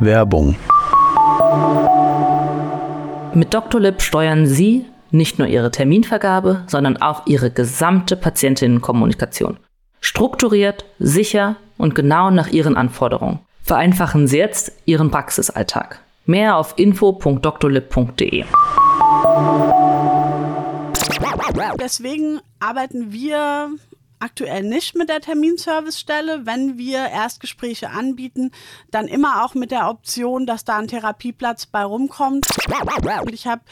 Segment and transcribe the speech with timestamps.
[0.00, 0.56] Werbung.
[3.34, 3.80] Mit Dr.
[3.80, 9.58] Lip steuern Sie nicht nur Ihre Terminvergabe, sondern auch Ihre gesamte Patientinnenkommunikation.
[10.00, 13.40] Strukturiert, sicher und genau nach Ihren Anforderungen.
[13.62, 16.00] Vereinfachen Sie jetzt Ihren Praxisalltag.
[16.26, 18.44] Mehr auf info.drlib.de.
[21.78, 23.70] Deswegen arbeiten wir
[24.20, 26.46] aktuell nicht mit der Terminservicestelle.
[26.46, 28.52] Wenn wir Erstgespräche anbieten,
[28.90, 32.46] dann immer auch mit der Option, dass da ein Therapieplatz bei rumkommt.
[33.22, 33.62] Und ich habe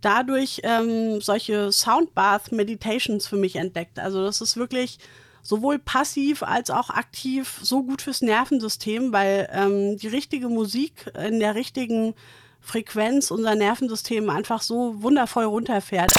[0.00, 3.98] dadurch ähm, solche Soundbath Meditations für mich entdeckt.
[3.98, 4.98] Also das ist wirklich
[5.42, 11.38] sowohl passiv als auch aktiv so gut fürs Nervensystem, weil ähm, die richtige Musik in
[11.38, 12.14] der richtigen
[12.60, 16.12] Frequenz unser Nervensystem einfach so wundervoll runterfährt.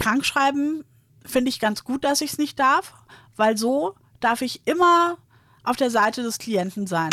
[0.00, 0.84] Krankschreiben
[1.24, 2.94] finde ich ganz gut, dass ich es nicht darf,
[3.36, 5.18] weil so darf ich immer
[5.64, 7.10] auf der Seite des Klienten sein.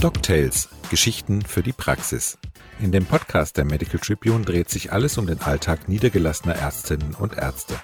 [0.00, 2.38] DocTales– Geschichten für die Praxis.
[2.78, 7.36] In dem Podcast der Medical Tribune dreht sich alles um den Alltag niedergelassener Ärztinnen und
[7.36, 7.74] Ärzte.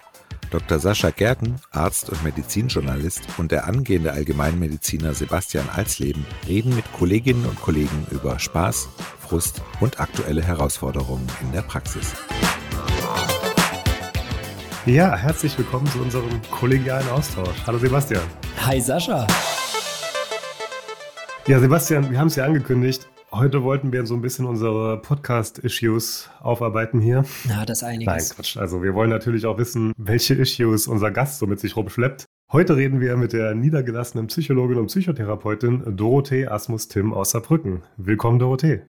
[0.50, 0.78] Dr.
[0.78, 7.58] Sascha Gerken, Arzt und Medizinjournalist und der angehende Allgemeinmediziner Sebastian Alsleben reden mit Kolleginnen und
[7.60, 8.88] Kollegen über Spaß,
[9.20, 12.12] Frust und aktuelle Herausforderungen in der Praxis.
[14.84, 17.54] Ja, herzlich willkommen zu unserem kollegialen Austausch.
[17.68, 18.22] Hallo Sebastian.
[18.66, 19.28] Hi Sascha.
[21.46, 23.08] Ja, Sebastian, wir haben es ja angekündigt.
[23.30, 27.24] Heute wollten wir so ein bisschen unsere Podcast-Issues aufarbeiten hier.
[27.46, 28.06] Na, das einiges.
[28.06, 28.56] Nein, Quatsch.
[28.56, 32.24] Also wir wollen natürlich auch wissen, welche Issues unser Gast so mit sich rumschleppt.
[32.50, 37.82] Heute reden wir mit der niedergelassenen Psychologin und Psychotherapeutin Dorothee Asmus Tim aus Saarbrücken.
[37.98, 38.82] Willkommen, Dorothee.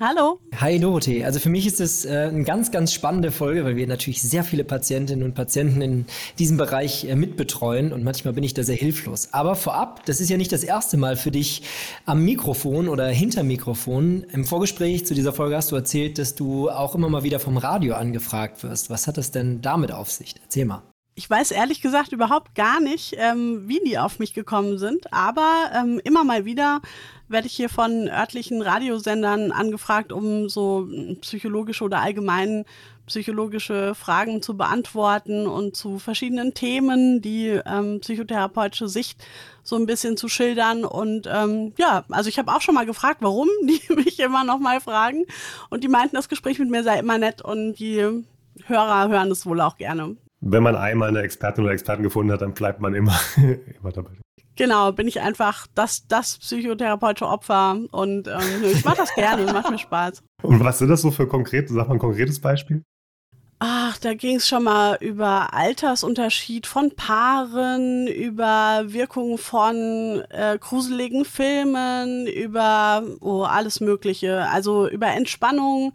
[0.00, 0.38] Hallo.
[0.54, 1.24] Hi Dorothee.
[1.24, 4.44] Also für mich ist es äh, eine ganz, ganz spannende Folge, weil wir natürlich sehr
[4.44, 6.06] viele Patientinnen und Patienten in
[6.38, 9.30] diesem Bereich äh, mitbetreuen und manchmal bin ich da sehr hilflos.
[9.32, 11.62] Aber vorab, das ist ja nicht das erste Mal für dich
[12.06, 14.24] am Mikrofon oder hinter Mikrofon.
[14.32, 17.56] Im Vorgespräch zu dieser Folge hast du erzählt, dass du auch immer mal wieder vom
[17.56, 18.90] Radio angefragt wirst.
[18.90, 20.36] Was hat das denn damit auf sich?
[20.44, 20.82] Erzähl mal.
[21.18, 25.68] Ich weiß ehrlich gesagt überhaupt gar nicht, ähm, wie die auf mich gekommen sind, aber
[25.74, 26.80] ähm, immer mal wieder
[27.26, 30.86] werde ich hier von örtlichen Radiosendern angefragt, um so
[31.20, 32.64] psychologische oder allgemein
[33.06, 39.20] psychologische Fragen zu beantworten und zu verschiedenen Themen, die ähm, psychotherapeutische Sicht
[39.64, 40.84] so ein bisschen zu schildern.
[40.84, 44.60] Und ähm, ja, also ich habe auch schon mal gefragt, warum die mich immer noch
[44.60, 45.24] mal fragen.
[45.68, 48.06] Und die meinten, das Gespräch mit mir sei immer nett und die
[48.66, 52.42] Hörer hören es wohl auch gerne wenn man einmal eine Expertin oder Experten gefunden hat,
[52.42, 54.10] dann bleibt man immer, immer dabei.
[54.56, 59.70] Genau, bin ich einfach das, das psychotherapeutische Opfer und ähm, ich mache das gerne, macht
[59.70, 60.22] mir Spaß.
[60.42, 62.82] Und was sind das so für konkrete, sag mal ein konkretes Beispiel?
[63.60, 71.24] Ach, da ging es schon mal über Altersunterschied von Paaren, über Wirkung von äh, gruseligen
[71.24, 74.48] Filmen, über oh, alles Mögliche.
[74.48, 75.92] Also über Entspannung,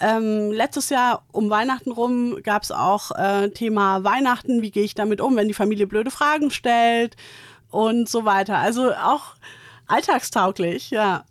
[0.00, 4.94] ähm, letztes Jahr um Weihnachten rum gab es auch äh, Thema Weihnachten, wie gehe ich
[4.94, 7.16] damit um, wenn die Familie blöde Fragen stellt
[7.70, 8.58] und so weiter.
[8.58, 9.34] Also auch
[9.86, 11.24] alltagstauglich, ja.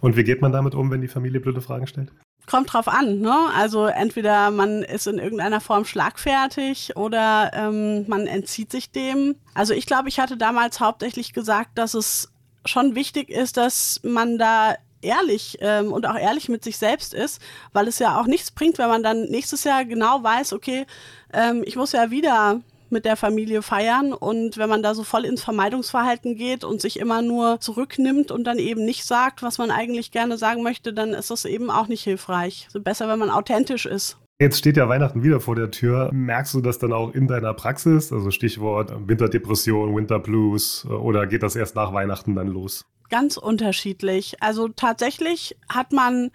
[0.00, 2.10] Und wie geht man damit um, wenn die Familie blöde Fragen stellt?
[2.46, 3.36] Kommt drauf an, ne?
[3.54, 9.36] Also entweder man ist in irgendeiner Form schlagfertig oder ähm, man entzieht sich dem.
[9.54, 12.32] Also ich glaube, ich hatte damals hauptsächlich gesagt, dass es
[12.64, 17.40] schon wichtig ist, dass man da ehrlich ähm, und auch ehrlich mit sich selbst ist,
[17.72, 20.86] weil es ja auch nichts bringt, wenn man dann nächstes Jahr genau weiß, okay,
[21.32, 25.24] ähm, ich muss ja wieder mit der Familie feiern und wenn man da so voll
[25.24, 29.70] ins Vermeidungsverhalten geht und sich immer nur zurücknimmt und dann eben nicht sagt, was man
[29.70, 32.64] eigentlich gerne sagen möchte, dann ist das eben auch nicht hilfreich.
[32.66, 34.18] Also besser, wenn man authentisch ist.
[34.40, 36.08] Jetzt steht ja Weihnachten wieder vor der Tür.
[36.12, 38.10] Merkst du das dann auch in deiner Praxis?
[38.10, 42.86] Also Stichwort Winterdepression, Winterblues oder geht das erst nach Weihnachten dann los?
[43.10, 44.42] Ganz unterschiedlich.
[44.42, 46.30] Also tatsächlich hat man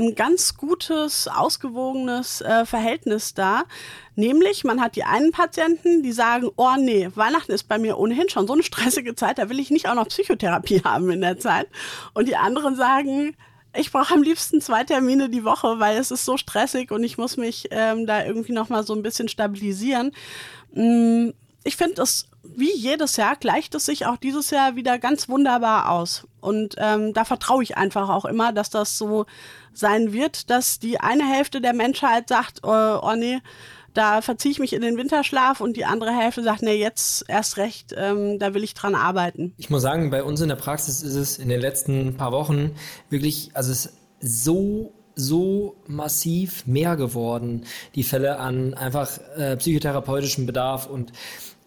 [0.00, 3.64] ein ganz gutes, ausgewogenes äh, Verhältnis da.
[4.16, 8.28] Nämlich, man hat die einen Patienten, die sagen, oh nee, Weihnachten ist bei mir ohnehin
[8.28, 11.38] schon so eine stressige Zeit, da will ich nicht auch noch Psychotherapie haben in der
[11.38, 11.68] Zeit.
[12.14, 13.36] Und die anderen sagen,
[13.76, 17.18] ich brauche am liebsten zwei Termine die Woche, weil es ist so stressig und ich
[17.18, 20.12] muss mich ähm, da irgendwie nochmal so ein bisschen stabilisieren.
[21.64, 25.90] Ich finde das wie jedes Jahr gleicht es sich auch dieses Jahr wieder ganz wunderbar
[25.90, 26.26] aus.
[26.40, 29.26] Und ähm, da vertraue ich einfach auch immer, dass das so
[29.72, 33.40] sein wird, dass die eine Hälfte der Menschheit sagt, oh, oh nee,
[33.92, 37.56] da verziehe ich mich in den Winterschlaf und die andere Hälfte sagt, nee, jetzt erst
[37.56, 39.52] recht, ähm, da will ich dran arbeiten.
[39.58, 42.72] Ich muss sagen, bei uns in der Praxis ist es in den letzten paar Wochen
[43.10, 47.64] wirklich, also es ist so so massiv mehr geworden,
[47.94, 51.12] die Fälle an einfach äh, psychotherapeutischem Bedarf und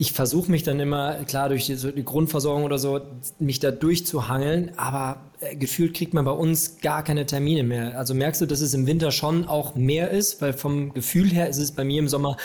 [0.03, 2.99] ich versuche mich dann immer, klar, durch die, so die, Grundversorgung oder so,
[3.39, 7.97] mich da durchzuhangeln, aber äh, gefühlt kriegt man bei uns gar keine Termine mehr.
[7.97, 11.47] Also merkst du, dass es im Winter schon auch mehr ist, weil vom Gefühl her
[11.47, 12.35] ist es bei mir im Sommer,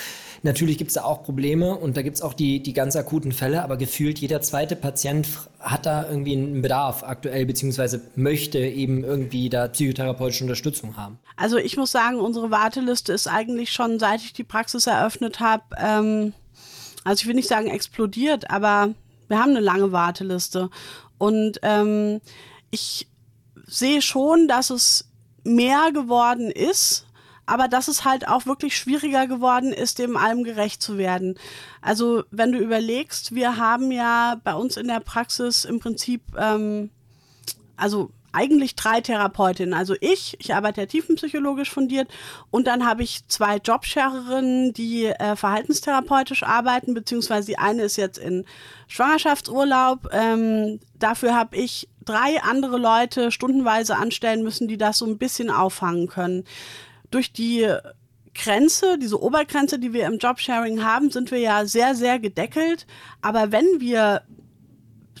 [0.41, 3.33] natürlich gibt es da auch Probleme und da gibt es auch die, die ganz akuten
[3.33, 5.27] Fälle, aber gefühlt jeder zweite Patient
[5.59, 11.19] hat da irgendwie einen Bedarf aktuell, beziehungsweise möchte eben irgendwie da psychotherapeutische Unterstützung haben.
[11.35, 15.63] Also ich muss sagen, unsere Warteliste ist eigentlich schon, seit ich die Praxis eröffnet habe,
[15.77, 16.33] ähm
[17.09, 18.93] also ich will nicht sagen explodiert, aber
[19.29, 20.69] wir haben eine lange Warteliste.
[21.17, 22.21] Und ähm,
[22.69, 23.07] ich
[23.65, 25.09] sehe schon, dass es
[25.43, 27.07] mehr geworden ist,
[27.47, 31.33] aber dass es halt auch wirklich schwieriger geworden ist, dem allem gerecht zu werden.
[31.81, 36.91] Also wenn du überlegst, wir haben ja bei uns in der Praxis im Prinzip, ähm,
[37.75, 39.73] also eigentlich drei Therapeutinnen.
[39.73, 42.09] Also ich, ich arbeite ja tiefenpsychologisch fundiert
[42.51, 48.17] und dann habe ich zwei Jobsharerinnen, die äh, verhaltenstherapeutisch arbeiten, beziehungsweise die eine ist jetzt
[48.17, 48.45] in
[48.87, 50.09] Schwangerschaftsurlaub.
[50.11, 55.49] Ähm, dafür habe ich drei andere Leute stundenweise anstellen müssen, die das so ein bisschen
[55.49, 56.43] auffangen können.
[57.11, 57.67] Durch die
[58.33, 62.85] Grenze, diese Obergrenze, die wir im Jobsharing haben, sind wir ja sehr, sehr gedeckelt.
[63.21, 64.21] Aber wenn wir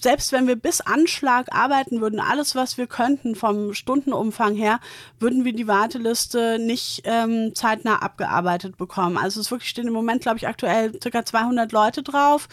[0.01, 4.79] selbst wenn wir bis Anschlag arbeiten würden, alles, was wir könnten vom Stundenumfang her,
[5.19, 9.17] würden wir die Warteliste nicht ähm, zeitnah abgearbeitet bekommen.
[9.17, 12.47] Also es wirklich stehen im Moment, glaube ich, aktuell circa 200 Leute drauf.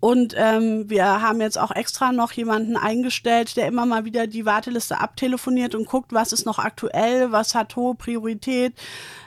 [0.00, 4.46] Und ähm, wir haben jetzt auch extra noch jemanden eingestellt, der immer mal wieder die
[4.46, 8.72] Warteliste abtelefoniert und guckt, was ist noch aktuell, was hat hohe Priorität,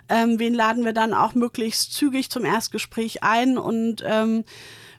[0.09, 4.45] ähm, wen laden wir dann auch möglichst zügig zum Erstgespräch ein und ähm,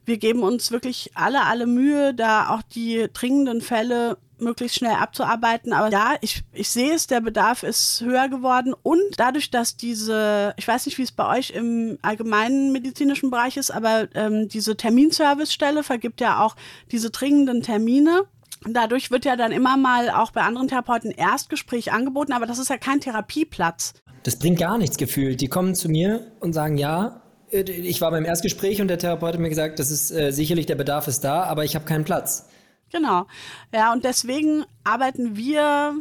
[0.04, 5.72] wir geben uns wirklich alle, alle Mühe, da auch die dringenden Fälle möglichst schnell abzuarbeiten.
[5.72, 8.74] Aber ja, ich, ich sehe es, der Bedarf ist höher geworden.
[8.82, 13.56] Und dadurch, dass diese, ich weiß nicht, wie es bei euch im allgemeinen medizinischen Bereich
[13.56, 16.56] ist, aber ähm, diese Terminservicestelle vergibt ja auch
[16.90, 18.24] diese dringenden Termine.
[18.66, 22.70] Dadurch wird ja dann immer mal auch bei anderen Therapeuten Erstgespräch angeboten, aber das ist
[22.70, 23.94] ja kein Therapieplatz.
[24.22, 25.42] Das bringt gar nichts gefühlt.
[25.42, 27.20] Die kommen zu mir und sagen, ja,
[27.54, 30.74] ich war beim Erstgespräch und der Therapeut hat mir gesagt, das ist äh, sicherlich der
[30.74, 32.48] Bedarf ist da, aber ich habe keinen Platz.
[32.90, 33.26] Genau.
[33.72, 35.94] Ja, und deswegen arbeiten wir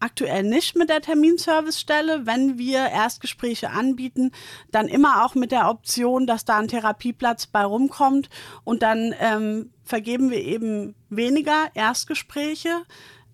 [0.00, 2.26] aktuell nicht mit der Terminservicestelle.
[2.26, 4.32] Wenn wir Erstgespräche anbieten,
[4.70, 8.30] dann immer auch mit der Option, dass da ein Therapieplatz bei rumkommt.
[8.64, 12.70] Und dann ähm, vergeben wir eben weniger Erstgespräche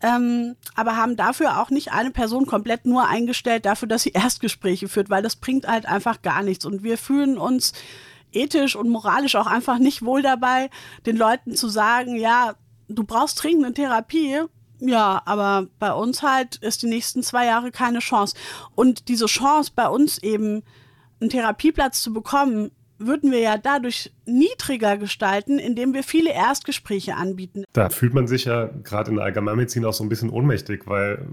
[0.03, 4.89] ähm, aber haben dafür auch nicht eine Person komplett nur eingestellt dafür, dass sie Erstgespräche
[4.89, 6.65] führt, weil das bringt halt einfach gar nichts.
[6.65, 7.73] Und wir fühlen uns
[8.33, 10.71] ethisch und moralisch auch einfach nicht wohl dabei,
[11.07, 12.55] den Leuten zu sagen, ja,
[12.89, 14.43] du brauchst dringend eine Therapie.
[14.79, 18.37] Ja, aber bei uns halt ist die nächsten zwei Jahre keine Chance.
[18.75, 20.63] Und diese Chance bei uns eben
[21.19, 27.65] einen Therapieplatz zu bekommen, würden wir ja dadurch niedriger gestalten, indem wir viele Erstgespräche anbieten.
[27.73, 31.27] Da fühlt man sich ja gerade in der Allgemeinmedizin auch so ein bisschen ohnmächtig, weil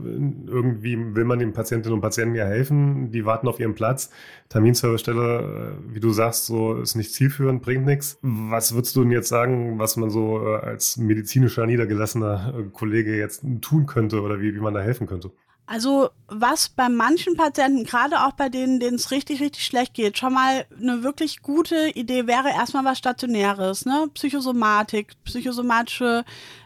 [0.46, 4.10] irgendwie will man den Patientinnen und Patienten ja helfen, die warten auf ihren Platz.
[4.50, 8.20] Terminservicestelle, äh, wie du sagst, so ist nicht zielführend, bringt nichts.
[8.22, 13.18] Was würdest du denn jetzt sagen, was man so äh, als medizinischer niedergelassener äh, Kollege
[13.18, 15.32] jetzt tun könnte oder wie, wie man da helfen könnte?
[15.66, 20.18] Also was bei manchen Patienten, gerade auch bei denen, denen es richtig, richtig schlecht geht,
[20.18, 24.10] schon mal eine wirklich gute Idee wäre, erstmal was Stationäres, ne?
[24.14, 26.26] Psychosomatik, psychosomatische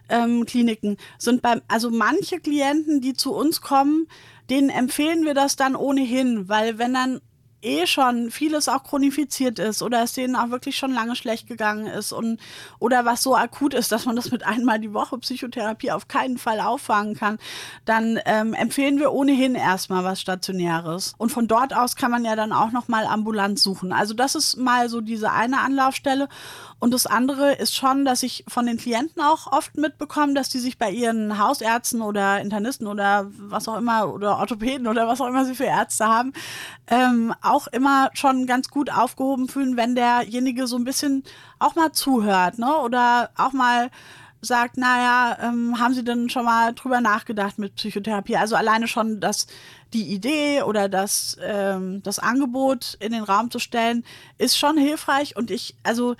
[0.10, 4.08] ähm, Kliniken sind beim, also manche Klienten, die zu uns kommen,
[4.50, 7.22] denen empfehlen wir das dann ohnehin, weil wenn dann
[7.62, 11.88] eh schon vieles auch chronifiziert ist oder es denen auch wirklich schon lange schlecht gegangen
[11.88, 12.40] ist und
[12.80, 16.38] oder was so akut ist, dass man das mit einmal die Woche Psychotherapie auf keinen
[16.38, 17.40] Fall auffangen kann,
[17.86, 21.16] dann ähm, empfehlen wir ohnehin erstmal was Stationäres.
[21.18, 23.92] Und von dort aus kann man ja dann auch nochmal ambulant suchen.
[23.92, 26.30] Also das ist mal so diese eine Anlaufstelle.
[26.79, 30.60] Und das andere ist schon, dass ich von den Klienten auch oft mitbekomme, dass die
[30.60, 35.27] sich bei ihren Hausärzten oder Internisten oder was auch immer oder Orthopäden oder was auch
[35.27, 36.34] immer sie für Ärzte haben,
[36.88, 41.24] ähm, auch immer schon ganz gut aufgehoben fühlen, wenn derjenige so ein bisschen
[41.57, 42.77] auch mal zuhört, ne?
[42.77, 43.89] Oder auch mal
[44.41, 48.38] sagt, naja, ähm, haben Sie denn schon mal drüber nachgedacht mit Psychotherapie?
[48.38, 49.48] Also alleine schon das,
[49.93, 54.05] die Idee oder das, ähm, das Angebot in den Raum zu stellen,
[54.38, 55.36] ist schon hilfreich.
[55.36, 56.15] Und ich, also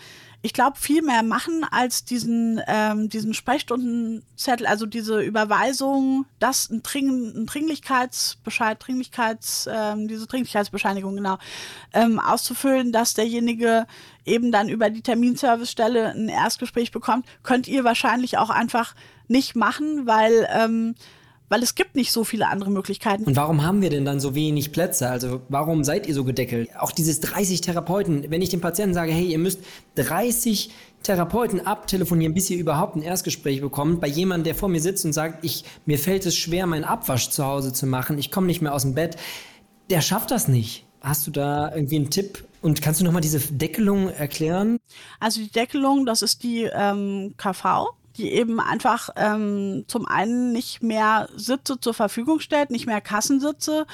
[0.48, 6.82] ich glaube, viel mehr machen als diesen, ähm, diesen Sprechstundenzettel, also diese Überweisung, das ein,
[6.84, 11.38] Dring, ein Dringlichkeitsbescheid, Dringlichkeits, ähm, diese Dringlichkeitsbescheinigung, genau,
[11.94, 13.88] ähm, auszufüllen, dass derjenige
[14.26, 18.96] eben dann über die Terminservicestelle ein Erstgespräch bekommt, könnt ihr wahrscheinlich auch einfach
[19.28, 20.96] nicht machen, weil ähm,
[21.50, 23.24] weil es gibt nicht so viele andere Möglichkeiten.
[23.24, 25.10] Und warum haben wir denn dann so wenig Plätze?
[25.10, 26.70] Also warum seid ihr so gedeckelt?
[26.78, 29.60] Auch dieses 30 Therapeuten, wenn ich dem Patienten sage, hey, ihr müsst
[29.96, 30.72] 30
[31.04, 35.14] Therapeuten abtelefonieren, bis ihr überhaupt ein Erstgespräch bekommt, bei jemandem, der vor mir sitzt und
[35.14, 38.62] sagt, ich, mir fällt es schwer, meinen Abwasch zu Hause zu machen, ich komme nicht
[38.62, 39.16] mehr aus dem Bett,
[39.90, 40.86] der schafft das nicht.
[41.02, 42.44] Hast du da irgendwie einen Tipp?
[42.62, 44.80] Und kannst du nochmal diese Deckelung erklären?
[45.20, 50.84] Also die Deckelung, das ist die ähm, KV, die eben einfach ähm, zum einen nicht
[50.84, 53.86] mehr Sitze zur Verfügung stellt, nicht mehr Kassensitze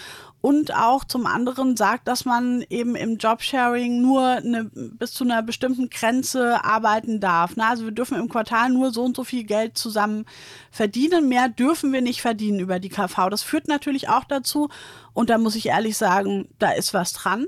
[0.44, 5.42] und auch zum anderen sagt, dass man eben im Jobsharing nur eine, bis zu einer
[5.42, 7.54] bestimmten Grenze arbeiten darf.
[7.56, 10.26] Na, also wir dürfen im Quartal nur so und so viel Geld zusammen
[10.70, 11.30] verdienen.
[11.30, 13.30] Mehr dürfen wir nicht verdienen über die KV.
[13.30, 14.68] Das führt natürlich auch dazu,
[15.14, 17.46] und da muss ich ehrlich sagen, da ist was dran,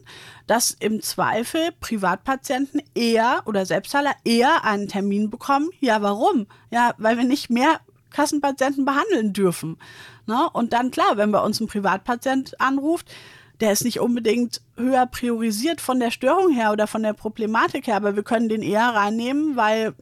[0.48, 5.70] dass im Zweifel Privatpatienten eher oder Selbstzahler eher einen Termin bekommen.
[5.82, 6.48] Ja, warum?
[6.72, 7.82] Ja, weil wir nicht mehr
[8.16, 9.78] Kassenpatienten behandeln dürfen.
[10.28, 10.50] Ne?
[10.54, 13.12] Und dann klar, wenn bei uns ein Privatpatient anruft,
[13.60, 17.96] der ist nicht unbedingt höher priorisiert von der Störung her oder von der Problematik her,
[17.96, 19.94] aber wir können den eher reinnehmen, weil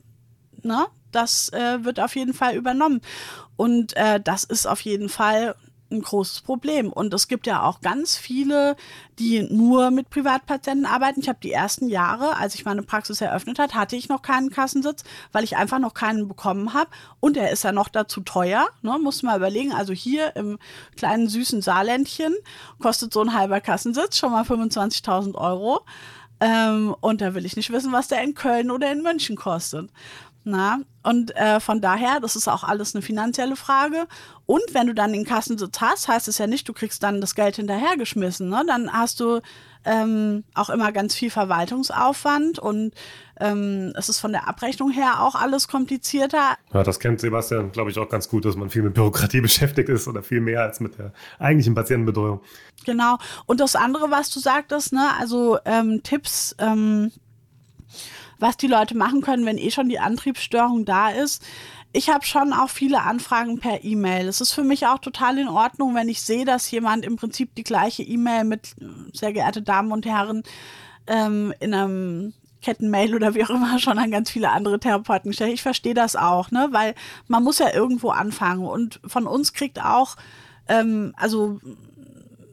[0.63, 3.01] ne, das äh, wird auf jeden Fall übernommen.
[3.55, 5.55] Und äh, das ist auf jeden Fall
[5.93, 6.91] ein großes Problem.
[6.91, 8.75] Und es gibt ja auch ganz viele,
[9.19, 11.19] die nur mit Privatpatienten arbeiten.
[11.19, 14.49] Ich habe die ersten Jahre, als ich meine Praxis eröffnet hat, hatte ich noch keinen
[14.49, 16.89] Kassensitz, weil ich einfach noch keinen bekommen habe.
[17.19, 18.67] Und er ist ja noch dazu teuer.
[18.81, 18.97] Ne?
[19.01, 19.71] Muss mal überlegen.
[19.71, 20.59] Also hier im
[20.97, 22.35] kleinen süßen Saarländchen
[22.79, 25.81] kostet so ein halber Kassensitz schon mal 25.000 Euro.
[26.39, 29.89] Ähm, und da will ich nicht wissen, was der in Köln oder in München kostet.
[30.45, 34.07] Na, und äh, von daher, das ist auch alles eine finanzielle Frage.
[34.45, 37.35] Und wenn du dann den Kassensitz hast, heißt es ja nicht, du kriegst dann das
[37.35, 38.49] Geld hinterhergeschmissen.
[38.49, 38.63] Ne?
[38.67, 39.41] Dann hast du
[39.85, 42.93] ähm, auch immer ganz viel Verwaltungsaufwand und
[43.39, 46.55] ähm, es ist von der Abrechnung her auch alles komplizierter.
[46.73, 49.89] Ja, das kennt Sebastian, glaube ich, auch ganz gut, dass man viel mit Bürokratie beschäftigt
[49.89, 52.41] ist oder viel mehr als mit der eigentlichen Patientenbetreuung.
[52.85, 53.17] Genau.
[53.45, 57.11] Und das andere, was du sagtest, ne, also ähm, Tipps, ähm,
[58.43, 61.41] was die Leute machen können, wenn eh schon die Antriebsstörung da ist.
[61.93, 64.27] Ich habe schon auch viele Anfragen per E-Mail.
[64.27, 67.55] Es ist für mich auch total in Ordnung, wenn ich sehe, dass jemand im Prinzip
[67.55, 68.75] die gleiche E-Mail mit
[69.13, 70.43] sehr geehrte Damen und Herren
[71.07, 75.53] ähm, in einem Kettenmail oder wie auch immer schon an ganz viele andere Therapeuten gestellt.
[75.53, 76.67] Ich verstehe das auch, ne?
[76.71, 76.95] Weil
[77.27, 78.65] man muss ja irgendwo anfangen.
[78.65, 80.17] Und von uns kriegt auch,
[80.67, 81.61] ähm, also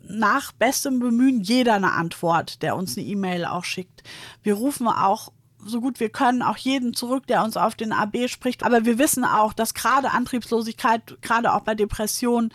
[0.06, 4.04] nach bestem Bemühen jeder eine Antwort, der uns eine E-Mail auch schickt.
[4.42, 5.32] Wir rufen auch
[5.64, 8.64] so gut wir können auch jeden zurück, der uns auf den AB spricht.
[8.64, 12.52] Aber wir wissen auch, dass gerade Antriebslosigkeit, gerade auch bei Depressionen,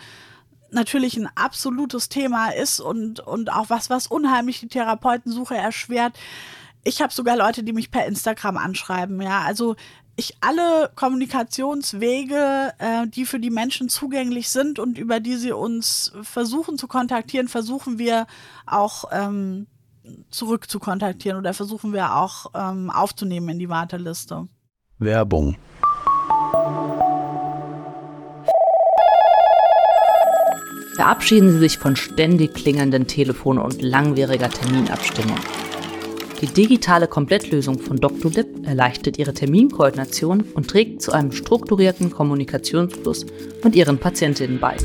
[0.70, 6.18] natürlich ein absolutes Thema ist und, und auch was, was unheimlich die Therapeutensuche erschwert.
[6.84, 9.20] Ich habe sogar Leute, die mich per Instagram anschreiben.
[9.20, 9.76] Ja, also
[10.16, 16.12] ich alle Kommunikationswege, äh, die für die Menschen zugänglich sind und über die sie uns
[16.22, 18.26] versuchen zu kontaktieren, versuchen wir
[18.64, 19.66] auch ähm,
[20.30, 24.48] zurück zu kontaktieren oder versuchen wir auch ähm, aufzunehmen in die Warteliste.
[24.98, 25.56] Werbung.
[30.94, 35.36] Verabschieden Sie sich von ständig klingelnden Telefonen und langwieriger Terminabstimmung.
[36.40, 38.30] Die digitale Komplettlösung von Dr.
[38.30, 43.26] Lip erleichtert Ihre Terminkoordination und trägt zu einem strukturierten Kommunikationsfluss
[43.62, 44.76] mit Ihren Patientinnen bei.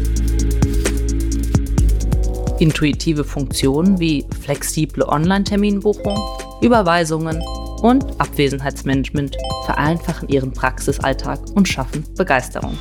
[2.62, 6.16] Intuitive Funktionen wie flexible Online-Terminbuchung,
[6.62, 7.42] Überweisungen
[7.82, 12.78] und Abwesenheitsmanagement vereinfachen Ihren Praxisalltag und schaffen Begeisterung.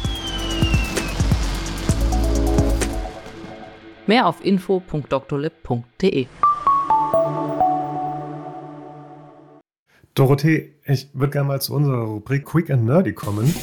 [4.07, 6.27] Mehr auf info.drlib.de.
[10.15, 13.55] Dorothee, ich würde gerne mal zu unserer Rubrik Quick and Nerdy kommen.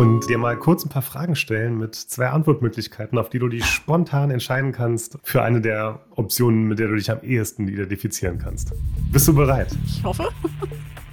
[0.00, 3.66] Und dir mal kurz ein paar Fragen stellen mit zwei Antwortmöglichkeiten, auf die du dich
[3.66, 8.72] spontan entscheiden kannst für eine der Optionen, mit der du dich am ehesten identifizieren kannst.
[9.12, 9.68] Bist du bereit?
[9.86, 10.30] Ich hoffe.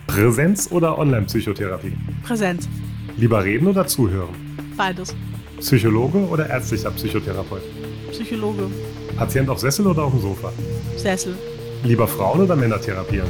[0.08, 1.98] Präsenz oder Online-Psychotherapie?
[2.24, 2.70] Präsenz.
[3.18, 4.30] Lieber reden oder zuhören?
[4.78, 5.14] Beides.
[5.60, 7.64] Psychologe oder ärztlicher Psychotherapeut?
[8.12, 8.70] Psychologe.
[9.18, 10.54] Patient auf Sessel oder auf dem Sofa?
[10.96, 11.36] Sessel.
[11.84, 13.28] Lieber Frauen oder Männer therapieren?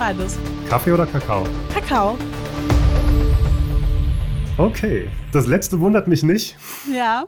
[0.00, 0.36] Beides.
[0.68, 1.44] Kaffee oder Kakao?
[1.72, 2.18] Kakao.
[4.58, 6.56] Okay, das letzte wundert mich nicht.
[6.90, 7.26] Ja,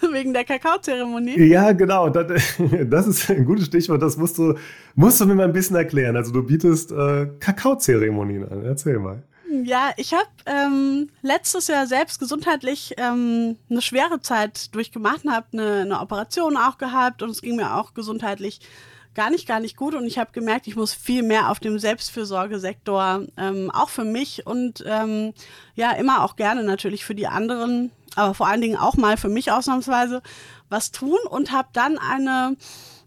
[0.12, 1.40] wegen der Kakaozeremonie.
[1.48, 2.10] Ja, genau.
[2.10, 2.26] Das,
[2.86, 4.02] das, ist ein gutes Stichwort.
[4.02, 4.54] Das musst du,
[4.94, 6.16] musst du mir mal ein bisschen erklären.
[6.16, 8.64] Also du bietest äh, Kakaozeremonien an.
[8.66, 9.22] Erzähl mal.
[9.64, 15.46] Ja, ich habe ähm, letztes Jahr selbst gesundheitlich ähm, eine schwere Zeit durchgemacht und habe
[15.54, 18.60] eine, eine Operation auch gehabt und es ging mir auch gesundheitlich
[19.16, 19.94] gar nicht, gar nicht gut.
[19.96, 24.46] Und ich habe gemerkt, ich muss viel mehr auf dem Selbstfürsorgesektor, ähm, auch für mich
[24.46, 25.32] und ähm,
[25.74, 29.28] ja, immer auch gerne natürlich für die anderen, aber vor allen Dingen auch mal für
[29.28, 30.22] mich ausnahmsweise
[30.68, 32.56] was tun und habe dann eine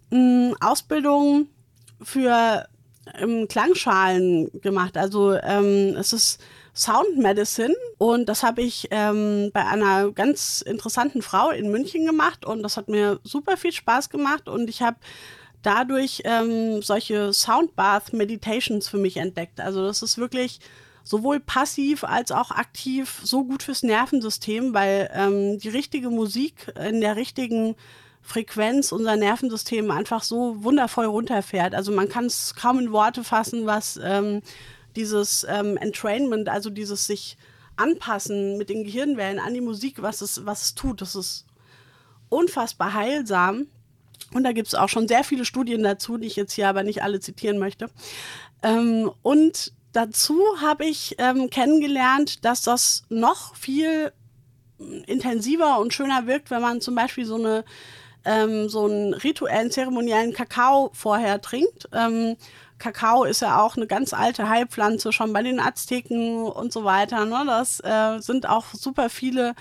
[0.09, 1.47] mh, Ausbildung
[2.01, 2.67] für
[3.15, 4.97] ähm, Klangschalen gemacht.
[4.97, 6.41] Also ähm, es ist
[6.73, 12.45] Sound Medicine und das habe ich ähm, bei einer ganz interessanten Frau in München gemacht
[12.45, 14.97] und das hat mir super viel Spaß gemacht und ich habe
[15.61, 19.59] dadurch ähm, solche Soundbath Meditations für mich entdeckt.
[19.59, 20.59] Also das ist wirklich
[21.03, 27.01] sowohl passiv als auch aktiv so gut fürs Nervensystem, weil ähm, die richtige Musik in
[27.01, 27.75] der richtigen
[28.21, 31.73] Frequenz unser Nervensystem einfach so wundervoll runterfährt.
[31.73, 34.41] Also man kann es kaum in Worte fassen, was ähm,
[34.95, 37.37] dieses ähm, Entrainment, also dieses sich
[37.75, 41.01] anpassen mit den Gehirnwellen an die Musik, was es, was es tut.
[41.01, 41.45] Das ist
[42.29, 43.67] unfassbar heilsam.
[44.33, 46.83] Und da gibt es auch schon sehr viele Studien dazu, die ich jetzt hier aber
[46.83, 47.89] nicht alle zitieren möchte.
[48.63, 54.11] Ähm, und dazu habe ich ähm, kennengelernt, dass das noch viel
[55.07, 57.65] intensiver und schöner wirkt, wenn man zum Beispiel so eine
[58.25, 61.87] ähm, so einen rituellen, zeremoniellen Kakao vorher trinkt.
[61.93, 62.35] Ähm,
[62.77, 67.25] Kakao ist ja auch eine ganz alte Heilpflanze, schon bei den Azteken und so weiter.
[67.25, 67.43] Ne?
[67.45, 69.53] Das äh, sind auch super viele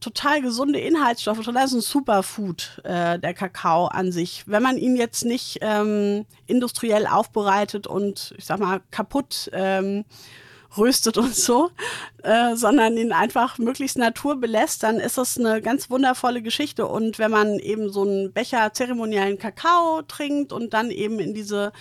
[0.00, 1.44] total gesunde Inhaltsstoffe.
[1.44, 4.44] Das ist ein Superfood, äh, der Kakao an sich.
[4.46, 10.04] Wenn man ihn jetzt nicht ähm, industriell aufbereitet und, ich sag mal, kaputt ähm,
[10.76, 11.70] röstet und so,
[12.22, 16.86] äh, sondern ihn einfach möglichst Natur belässt, dann ist das eine ganz wundervolle Geschichte.
[16.86, 21.72] Und wenn man eben so einen Becher zeremoniellen Kakao trinkt und dann eben in diese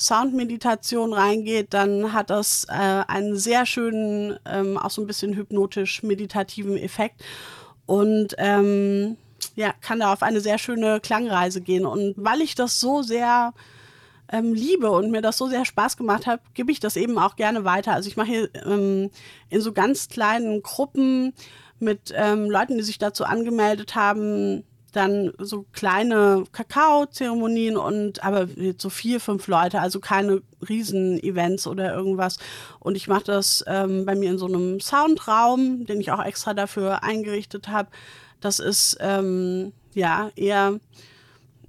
[0.00, 6.76] Soundmeditation reingeht, dann hat das äh, einen sehr schönen, ähm, auch so ein bisschen hypnotisch-meditativen
[6.76, 7.22] Effekt.
[7.86, 9.16] Und ähm,
[9.56, 11.84] ja, kann da auf eine sehr schöne Klangreise gehen.
[11.84, 13.52] Und weil ich das so sehr
[14.32, 17.36] ähm, liebe und mir das so sehr Spaß gemacht hat, gebe ich das eben auch
[17.36, 17.92] gerne weiter.
[17.92, 19.10] Also ich mache hier ähm,
[19.48, 21.34] in so ganz kleinen Gruppen
[21.78, 28.46] mit ähm, Leuten, die sich dazu angemeldet haben, dann so kleine Kakao-Zeremonien und aber
[28.78, 32.38] so vier, fünf Leute, also keine Riesen-Events oder irgendwas.
[32.78, 36.54] Und ich mache das ähm, bei mir in so einem Soundraum, den ich auch extra
[36.54, 37.88] dafür eingerichtet habe.
[38.40, 40.80] Das ist ähm, ja eher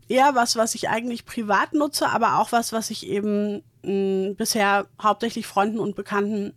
[0.08, 4.88] eher was, was ich eigentlich privat nutze, aber auch was, was ich eben mh, bisher
[5.02, 6.54] hauptsächlich Freunden und Bekannten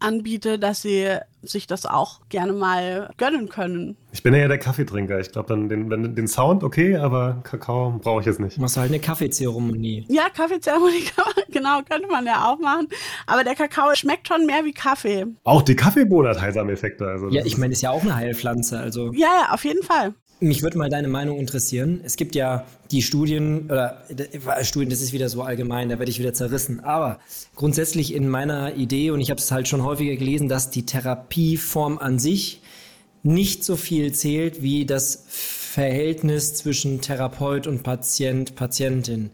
[0.00, 3.96] anbiete, dass sie sich das auch gerne mal gönnen können.
[4.12, 5.20] Ich bin ja der Kaffeetrinker.
[5.20, 8.58] Ich glaube, dann den, den Sound okay, aber Kakao brauche ich jetzt nicht.
[8.58, 10.06] Machst du halt eine Kaffeezeremonie.
[10.08, 11.04] Ja, Kaffeezeremonie,
[11.50, 12.88] genau, könnte man ja auch machen.
[13.26, 15.26] Aber der Kakao schmeckt schon mehr wie Kaffee.
[15.44, 17.06] Auch die Kaffeebohne hat heilsame Effekte.
[17.06, 18.78] Also ja, ich meine, ist ja auch eine Heilpflanze.
[18.78, 19.12] Also.
[19.12, 20.14] Ja, ja, auf jeden Fall.
[20.38, 22.00] Mich würde mal deine Meinung interessieren.
[22.04, 24.02] Es gibt ja die Studien, oder
[24.62, 26.80] Studien, das ist wieder so allgemein, da werde ich wieder zerrissen.
[26.80, 27.20] Aber
[27.54, 31.98] grundsätzlich in meiner Idee, und ich habe es halt schon häufiger gelesen, dass die Therapieform
[31.98, 32.60] an sich
[33.22, 39.30] nicht so viel zählt wie das Verhältnis zwischen Therapeut und Patient, Patientin.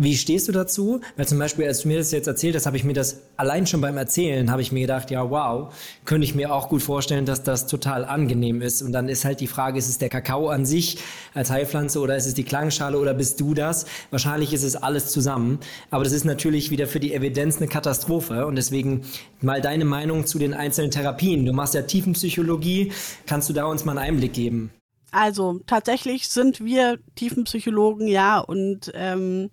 [0.00, 1.00] Wie stehst du dazu?
[1.16, 3.66] Weil zum Beispiel, als du mir das jetzt erzählt hast, habe ich mir das allein
[3.66, 7.26] schon beim Erzählen, habe ich mir gedacht, ja, wow, könnte ich mir auch gut vorstellen,
[7.26, 8.80] dass das total angenehm ist.
[8.80, 10.98] Und dann ist halt die Frage, ist es der Kakao an sich
[11.34, 13.86] als Heilpflanze oder ist es die Klangschale oder bist du das?
[14.12, 15.58] Wahrscheinlich ist es alles zusammen.
[15.90, 18.46] Aber das ist natürlich wieder für die Evidenz eine Katastrophe.
[18.46, 19.02] Und deswegen
[19.40, 21.44] mal deine Meinung zu den einzelnen Therapien.
[21.44, 22.92] Du machst ja Tiefenpsychologie.
[23.26, 24.70] Kannst du da uns mal einen Einblick geben?
[25.10, 29.50] Also tatsächlich sind wir Tiefenpsychologen, ja, und ähm,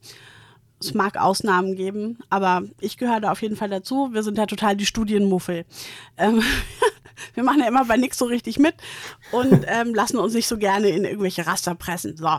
[0.79, 4.09] es mag Ausnahmen geben, aber ich gehöre da auf jeden Fall dazu.
[4.11, 5.65] Wir sind ja total die Studienmuffel.
[6.17, 6.41] Ähm,
[7.33, 8.75] wir machen ja immer bei nichts so richtig mit
[9.31, 12.17] und ähm, lassen uns nicht so gerne in irgendwelche Raster pressen.
[12.17, 12.29] So.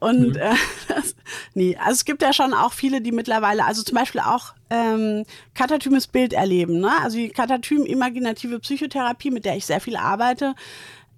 [0.00, 0.36] Und mhm.
[0.36, 0.54] äh,
[0.88, 1.16] das,
[1.54, 5.24] nee, also es gibt ja schon auch viele, die mittlerweile, also zum Beispiel auch ähm,
[5.54, 6.80] katatymes Bild erleben.
[6.80, 6.90] Ne?
[7.02, 10.54] Also die Katatym-imaginative Psychotherapie, mit der ich sehr viel arbeite,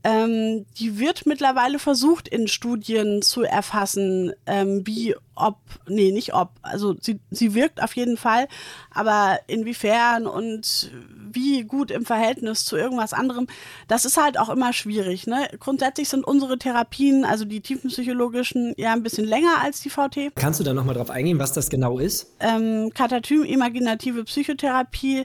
[0.07, 6.51] ähm, die wird mittlerweile versucht in Studien zu erfassen, ähm, wie, ob, nee, nicht ob,
[6.62, 8.47] also sie, sie wirkt auf jeden Fall,
[8.92, 10.92] aber inwiefern und
[11.33, 13.49] wie gut im Verhältnis zu irgendwas anderem,
[13.88, 15.27] das ist halt auch immer schwierig.
[15.27, 15.49] Ne?
[15.59, 20.37] Grundsätzlich sind unsere Therapien, also die tiefenpsychologischen, ja ein bisschen länger als die VT.
[20.37, 22.31] Kannst du da nochmal drauf eingehen, was das genau ist?
[22.38, 25.25] Ähm, Katatym-imaginative Psychotherapie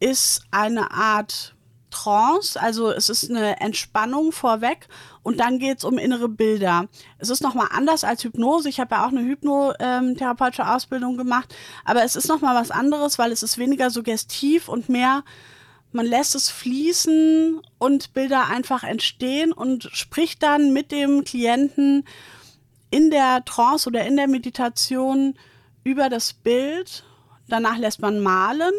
[0.00, 1.55] ist eine Art
[1.96, 4.88] Trance, also es ist eine Entspannung vorweg
[5.22, 6.88] und dann geht es um innere Bilder.
[7.18, 8.68] Es ist nochmal anders als Hypnose.
[8.68, 11.54] Ich habe ja auch eine hypnotherapeutische Ausbildung gemacht,
[11.86, 15.24] aber es ist nochmal was anderes, weil es ist weniger suggestiv und mehr,
[15.92, 22.04] man lässt es fließen und Bilder einfach entstehen und spricht dann mit dem Klienten
[22.90, 25.34] in der Trance oder in der Meditation
[25.82, 27.04] über das Bild.
[27.48, 28.74] Danach lässt man malen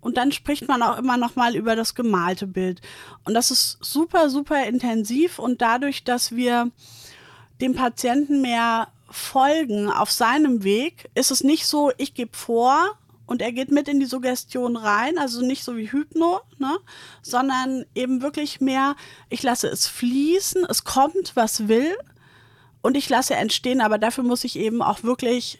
[0.00, 2.80] und dann spricht man auch immer noch mal über das gemalte Bild.
[3.24, 6.70] Und das ist super, super intensiv und dadurch, dass wir
[7.60, 13.42] dem Patienten mehr folgen auf seinem Weg, ist es nicht so, ich gebe vor und
[13.42, 16.78] er geht mit in die Suggestion rein, also nicht so wie Hypno, ne,
[17.22, 18.96] sondern eben wirklich mehr,
[19.28, 21.96] ich lasse es fließen, es kommt, was will
[22.82, 25.58] und ich lasse entstehen, aber dafür muss ich eben auch wirklich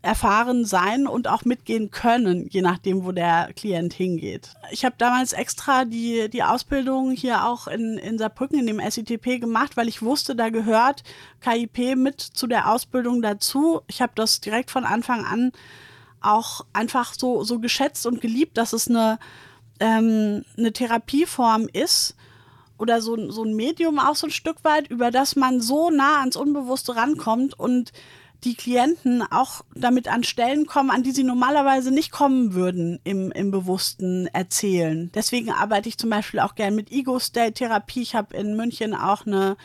[0.00, 4.54] erfahren sein und auch mitgehen können, je nachdem, wo der Klient hingeht.
[4.70, 9.40] Ich habe damals extra die, die Ausbildung hier auch in, in Saarbrücken in dem SITP
[9.40, 11.02] gemacht, weil ich wusste, da gehört
[11.40, 13.80] KIP mit zu der Ausbildung dazu.
[13.88, 15.52] Ich habe das direkt von Anfang an
[16.20, 19.18] auch einfach so, so geschätzt und geliebt, dass es eine,
[19.80, 22.14] ähm, eine Therapieform ist,
[22.78, 26.20] oder so, so ein Medium auch so ein Stück weit, über das man so nah
[26.20, 27.92] ans Unbewusste rankommt und
[28.44, 33.32] die Klienten auch damit an Stellen kommen, an die sie normalerweise nicht kommen würden im,
[33.32, 35.10] im bewussten Erzählen.
[35.14, 38.02] Deswegen arbeite ich zum Beispiel auch gern mit Ego-State-Therapie.
[38.02, 39.56] Ich habe in München auch eine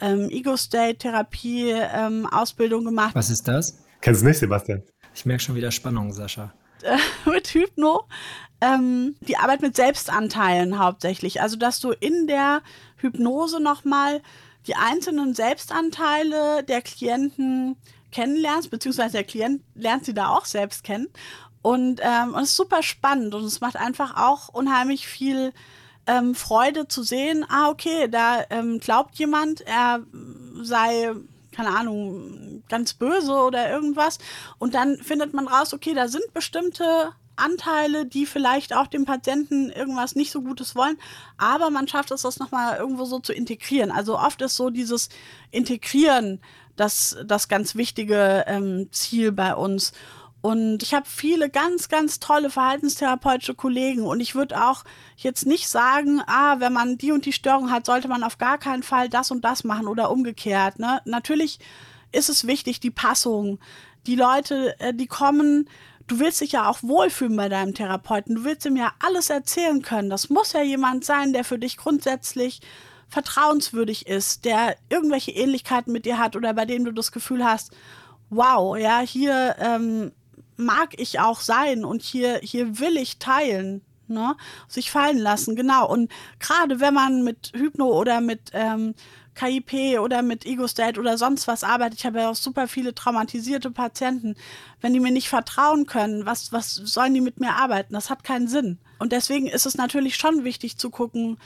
[0.00, 3.14] ähm, Ego-State-Therapie-Ausbildung ähm, gemacht.
[3.14, 3.78] Was ist das?
[4.00, 4.82] Kennst du nicht, Sebastian?
[5.14, 6.52] Ich merke schon wieder Spannung, Sascha.
[7.26, 8.04] mit Hypno.
[8.60, 11.40] Ähm, die Arbeit mit Selbstanteilen hauptsächlich.
[11.40, 12.62] Also, dass du in der
[12.96, 14.20] Hypnose nochmal
[14.66, 17.76] die einzelnen Selbstanteile der Klienten
[18.12, 21.08] kennenlernst, beziehungsweise der Klient lernt sie da auch selbst kennen.
[21.62, 25.52] Und ähm, es ist super spannend und es macht einfach auch unheimlich viel
[26.06, 30.00] ähm, Freude zu sehen, ah, okay, da ähm, glaubt jemand, er
[30.62, 31.12] sei,
[31.52, 34.18] keine Ahnung, ganz böse oder irgendwas.
[34.58, 39.70] Und dann findet man raus, okay, da sind bestimmte Anteile, die vielleicht auch dem Patienten
[39.70, 40.98] irgendwas nicht so Gutes wollen,
[41.38, 43.90] aber man schafft es, das nochmal irgendwo so zu integrieren.
[43.90, 45.08] Also oft ist so dieses
[45.50, 46.40] Integrieren
[46.76, 49.92] das, das ganz wichtige ähm, Ziel bei uns.
[50.40, 54.02] Und ich habe viele ganz, ganz tolle verhaltenstherapeutische Kollegen.
[54.02, 54.82] Und ich würde auch
[55.16, 58.58] jetzt nicht sagen, ah, wenn man die und die Störung hat, sollte man auf gar
[58.58, 60.80] keinen Fall das und das machen oder umgekehrt.
[60.80, 61.00] Ne?
[61.04, 61.60] Natürlich
[62.10, 63.60] ist es wichtig, die Passung.
[64.06, 65.68] Die Leute, äh, die kommen,
[66.12, 68.34] du willst dich ja auch wohlfühlen bei deinem Therapeuten.
[68.34, 70.10] Du willst ihm ja alles erzählen können.
[70.10, 72.60] Das muss ja jemand sein, der für dich grundsätzlich
[73.08, 77.72] vertrauenswürdig ist, der irgendwelche Ähnlichkeiten mit dir hat oder bei dem du das Gefühl hast,
[78.30, 80.12] wow, ja, hier ähm,
[80.56, 83.82] mag ich auch sein und hier, hier will ich teilen.
[84.08, 84.36] Ne?
[84.68, 85.88] Sich fallen lassen, genau.
[85.88, 88.94] Und gerade wenn man mit Hypno oder mit ähm,
[89.34, 93.70] KIP oder mit Ego-State oder sonst was arbeitet, ich habe ja auch super viele traumatisierte
[93.70, 94.36] Patienten,
[94.80, 97.94] wenn die mir nicht vertrauen können, was, was sollen die mit mir arbeiten?
[97.94, 98.78] Das hat keinen Sinn.
[98.98, 101.38] Und deswegen ist es natürlich schon wichtig zu gucken,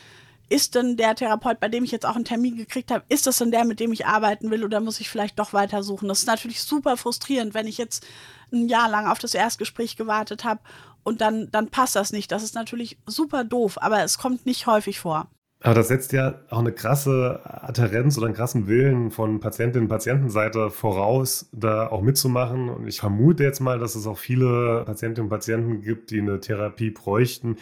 [0.48, 3.38] ist denn der Therapeut, bei dem ich jetzt auch einen Termin gekriegt habe, ist das
[3.38, 6.08] denn der, mit dem ich arbeiten will oder muss ich vielleicht doch weiter suchen?
[6.08, 8.06] Das ist natürlich super frustrierend, wenn ich jetzt
[8.52, 10.60] ein Jahr lang auf das Erstgespräch gewartet habe
[11.02, 12.30] und dann, dann passt das nicht.
[12.30, 15.28] Das ist natürlich super doof, aber es kommt nicht häufig vor.
[15.66, 19.88] Aber das setzt ja auch eine krasse Adherenz oder einen krassen Willen von Patientinnen und
[19.88, 22.68] Patientenseite voraus, da auch mitzumachen.
[22.68, 26.38] Und ich vermute jetzt mal, dass es auch viele Patientinnen und Patienten gibt, die eine
[26.38, 27.56] Therapie bräuchten,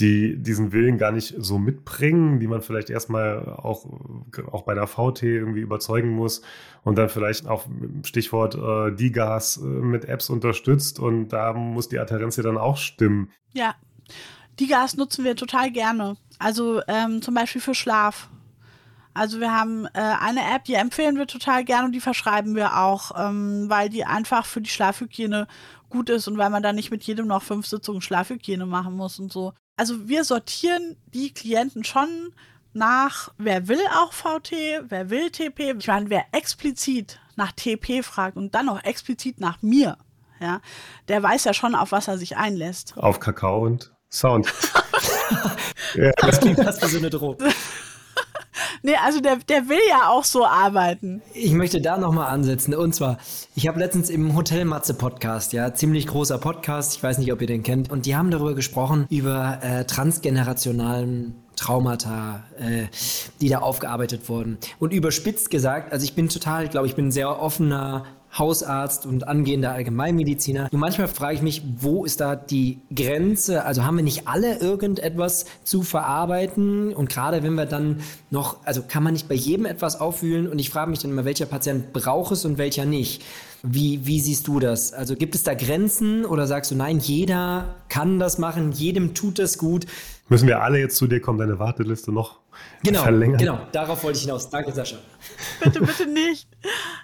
[0.00, 3.86] die diesen Willen gar nicht so mitbringen, die man vielleicht erstmal auch,
[4.50, 6.42] auch bei der VT irgendwie überzeugen muss
[6.82, 7.66] und dann vielleicht auch
[8.02, 12.78] Stichwort äh, DIGAS äh, mit Apps unterstützt und da muss die Adherenz ja dann auch
[12.78, 13.30] stimmen.
[13.52, 13.76] Ja,
[14.60, 16.16] DIGAS nutzen wir total gerne.
[16.38, 18.28] Also ähm, zum Beispiel für Schlaf.
[19.12, 22.78] Also wir haben äh, eine App, die empfehlen wir total gerne und die verschreiben wir
[22.78, 25.46] auch, ähm, weil die einfach für die Schlafhygiene
[25.88, 29.20] gut ist und weil man da nicht mit jedem noch fünf Sitzungen Schlafhygiene machen muss
[29.20, 32.32] und so also wir sortieren die Klienten schon
[32.72, 34.52] nach, wer will auch VT,
[34.88, 35.74] wer will TP.
[35.78, 39.96] Ich meine, wer explizit nach TP fragt und dann auch explizit nach mir,
[40.40, 40.60] ja,
[41.08, 42.96] der weiß ja schon, auf was er sich einlässt.
[42.96, 44.46] Auf Kakao und Sound.
[45.96, 46.12] ja.
[46.18, 47.44] Das klingt fast wie so eine Droge.
[48.86, 51.22] Nee, also der, der will ja auch so arbeiten.
[51.32, 52.74] Ich möchte da nochmal ansetzen.
[52.74, 53.16] Und zwar,
[53.54, 57.40] ich habe letztens im Hotel Matze Podcast, ja, ziemlich großer Podcast, ich weiß nicht, ob
[57.40, 62.88] ihr den kennt, und die haben darüber gesprochen, über äh, transgenerationalen Traumata, äh,
[63.40, 64.58] die da aufgearbeitet wurden.
[64.78, 68.04] Und überspitzt gesagt, also ich bin total, ich glaube, ich bin ein sehr offener
[68.38, 70.68] Hausarzt und angehender Allgemeinmediziner.
[70.72, 73.64] Und manchmal frage ich mich, wo ist da die Grenze?
[73.64, 76.92] Also haben wir nicht alle irgendetwas zu verarbeiten?
[76.92, 80.48] Und gerade wenn wir dann noch, also kann man nicht bei jedem etwas aufwühlen?
[80.48, 83.22] Und ich frage mich dann immer, welcher Patient braucht es und welcher nicht?
[83.62, 84.92] Wie, wie siehst du das?
[84.92, 89.38] Also gibt es da Grenzen oder sagst du, nein, jeder kann das machen, jedem tut
[89.38, 89.86] das gut?
[90.28, 92.40] Müssen wir alle jetzt zu dir kommen, deine Warteliste noch
[92.82, 93.38] genau, verlängern?
[93.38, 94.48] Genau, darauf wollte ich hinaus.
[94.48, 94.96] Danke, Sascha.
[95.62, 96.48] bitte, bitte nicht.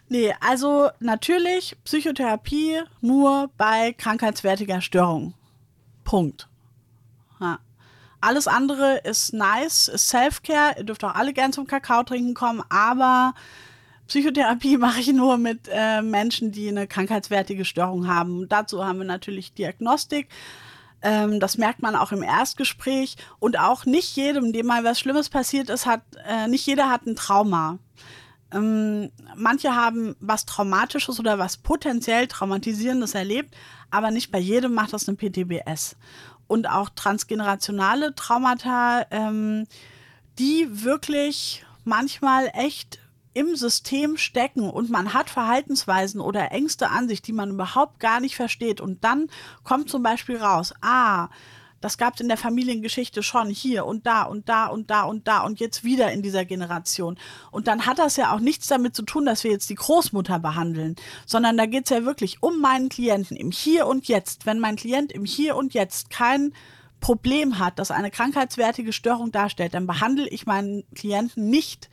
[0.08, 5.34] Nee, also natürlich Psychotherapie nur bei krankheitswertiger Störung.
[6.04, 6.48] Punkt.
[7.40, 7.58] Ja.
[8.22, 10.76] Alles andere ist nice, ist Self-Care.
[10.78, 13.34] Ihr dürft auch alle gern zum Kakao trinken kommen, aber
[14.06, 18.48] Psychotherapie mache ich nur mit äh, Menschen, die eine krankheitswertige Störung haben.
[18.48, 20.28] dazu haben wir natürlich Diagnostik.
[21.02, 23.16] Ähm, das merkt man auch im Erstgespräch.
[23.38, 27.06] Und auch nicht jedem, dem mal was Schlimmes passiert ist, hat, äh, nicht jeder hat
[27.06, 27.78] ein Trauma.
[28.52, 33.54] Ähm, manche haben was Traumatisches oder was potenziell Traumatisierendes erlebt,
[33.90, 35.96] aber nicht bei jedem macht das eine PTBS.
[36.46, 39.66] Und auch transgenerationale Traumata, ähm,
[40.38, 42.98] die wirklich manchmal echt
[43.32, 48.20] im System stecken und man hat Verhaltensweisen oder Ängste an sich, die man überhaupt gar
[48.20, 48.80] nicht versteht.
[48.80, 49.28] Und dann
[49.62, 51.28] kommt zum Beispiel raus, ah,
[51.80, 55.26] das gab es in der Familiengeschichte schon hier und da und da und da und
[55.26, 57.18] da und jetzt wieder in dieser Generation.
[57.50, 60.38] Und dann hat das ja auch nichts damit zu tun, dass wir jetzt die Großmutter
[60.38, 64.44] behandeln, sondern da geht es ja wirklich um meinen Klienten im Hier und Jetzt.
[64.44, 66.52] Wenn mein Klient im Hier und Jetzt kein
[67.00, 71.88] Problem hat, das eine krankheitswertige Störung darstellt, dann behandle ich meinen Klienten nicht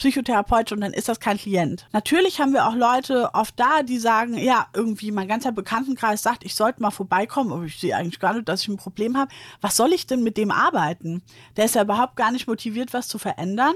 [0.00, 1.86] psychotherapeutisch und dann ist das kein Klient.
[1.92, 6.42] Natürlich haben wir auch Leute oft da, die sagen, ja, irgendwie mein ganzer Bekanntenkreis sagt,
[6.42, 9.30] ich sollte mal vorbeikommen, aber ich sehe eigentlich gar nicht, dass ich ein Problem habe.
[9.60, 11.22] Was soll ich denn mit dem arbeiten?
[11.56, 13.74] Der ist ja überhaupt gar nicht motiviert, was zu verändern.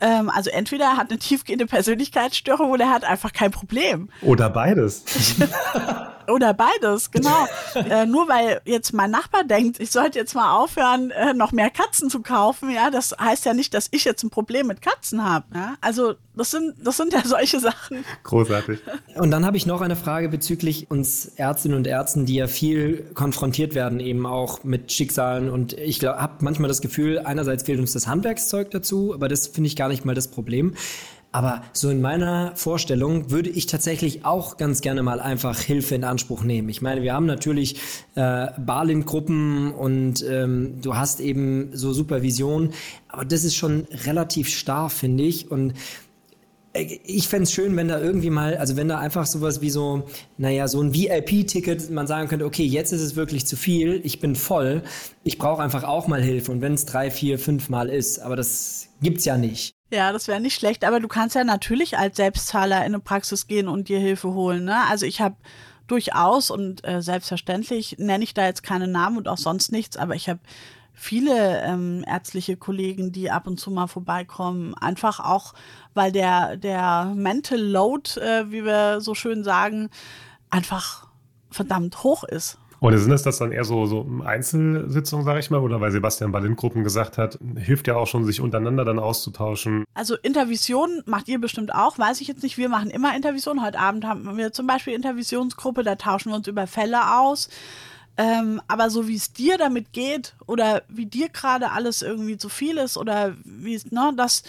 [0.00, 4.10] Ähm, also entweder er hat eine tiefgehende Persönlichkeitsstörung oder er hat einfach kein Problem.
[4.20, 5.04] Oder beides.
[6.28, 7.46] Oder beides, genau.
[7.74, 11.70] äh, nur weil jetzt mein Nachbar denkt, ich sollte jetzt mal aufhören, äh, noch mehr
[11.70, 15.24] Katzen zu kaufen, ja, das heißt ja nicht, dass ich jetzt ein Problem mit Katzen
[15.24, 15.46] habe.
[15.54, 15.74] Ja?
[15.80, 18.04] Also das sind, das sind ja solche Sachen.
[18.22, 18.80] Großartig.
[19.16, 23.04] Und dann habe ich noch eine Frage bezüglich uns Ärztinnen und Ärzten, die ja viel
[23.14, 25.50] konfrontiert werden, eben auch mit Schicksalen.
[25.50, 29.68] Und ich habe manchmal das Gefühl, einerseits fehlt uns das Handwerkszeug dazu, aber das finde
[29.68, 30.74] ich gar nicht mal das Problem.
[31.32, 36.04] Aber so in meiner Vorstellung würde ich tatsächlich auch ganz gerne mal einfach Hilfe in
[36.04, 36.68] Anspruch nehmen.
[36.68, 37.76] Ich meine, wir haben natürlich
[38.16, 42.74] äh, Barlin-Gruppen und ähm, du hast eben so Supervision,
[43.08, 45.50] aber das ist schon relativ starr, finde ich.
[45.50, 45.72] Und
[46.74, 49.70] äh, ich fände es schön, wenn da irgendwie mal, also wenn da einfach sowas wie
[49.70, 50.02] so,
[50.36, 54.20] naja, so ein VIP-Ticket, man sagen könnte, okay, jetzt ist es wirklich zu viel, ich
[54.20, 54.82] bin voll,
[55.24, 58.36] ich brauche einfach auch mal Hilfe und wenn es drei, vier, fünf Mal ist, aber
[58.36, 59.74] das gibt's ja nicht.
[59.92, 63.46] Ja, das wäre nicht schlecht, aber du kannst ja natürlich als Selbstzahler in eine Praxis
[63.46, 64.64] gehen und dir Hilfe holen.
[64.64, 64.76] Ne?
[64.88, 65.36] Also ich habe
[65.86, 70.14] durchaus und äh, selbstverständlich nenne ich da jetzt keine Namen und auch sonst nichts, aber
[70.14, 70.40] ich habe
[70.94, 75.52] viele ähm, ärztliche Kollegen, die ab und zu mal vorbeikommen, einfach auch,
[75.92, 79.90] weil der, der Mental Load, äh, wie wir so schön sagen,
[80.48, 81.06] einfach
[81.50, 82.56] verdammt hoch ist.
[82.82, 86.40] Oder sind das dann eher so, so Einzelsitzungen, sage ich mal, oder weil Sebastian bei
[86.40, 89.84] den Gruppen gesagt hat, hilft ja auch schon, sich untereinander dann auszutauschen?
[89.94, 92.58] Also Intervision macht ihr bestimmt auch, weiß ich jetzt nicht.
[92.58, 93.64] Wir machen immer Intervision.
[93.64, 97.50] Heute Abend haben wir zum Beispiel Intervisionsgruppe, da tauschen wir uns über Fälle aus.
[98.16, 102.48] Ähm, aber so wie es dir damit geht oder wie dir gerade alles irgendwie zu
[102.48, 104.42] viel ist oder wie es, ne, das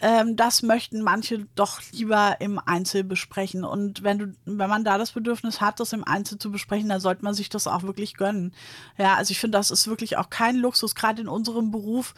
[0.00, 3.64] ähm, das möchten manche doch lieber im Einzel besprechen.
[3.64, 7.00] Und wenn du, wenn man da das Bedürfnis hat, das im Einzel zu besprechen, dann
[7.00, 8.54] sollte man sich das auch wirklich gönnen.
[8.96, 12.14] Ja, also ich finde, das ist wirklich auch kein Luxus, gerade in unserem Beruf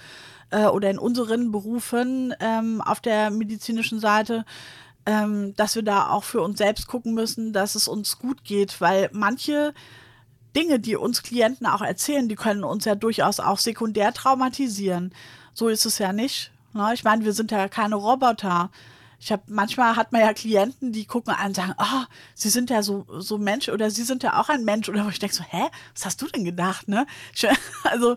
[0.50, 4.44] äh, oder in unseren Berufen ähm, auf der medizinischen Seite.
[5.06, 8.82] Ähm, dass wir da auch für uns selbst gucken müssen, dass es uns gut geht,
[8.82, 9.72] weil manche
[10.54, 15.14] Dinge, die uns Klienten auch erzählen, die können uns ja durchaus auch sekundär traumatisieren.
[15.54, 16.52] So ist es ja nicht.
[16.72, 18.70] Na, ich meine, wir sind ja keine Roboter.
[19.18, 22.04] Ich habe manchmal hat man ja Klienten, die gucken an und sagen, oh,
[22.34, 25.10] sie sind ja so so Mensch oder sie sind ja auch ein Mensch oder wo
[25.10, 27.06] ich denke so, hä, was hast du denn gedacht, ne?
[27.34, 27.46] Ich,
[27.84, 28.16] also